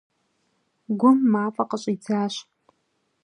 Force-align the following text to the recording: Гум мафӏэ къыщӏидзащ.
Гум 0.99 1.17
мафӏэ 1.31 1.63
къыщӏидзащ. 1.69 2.35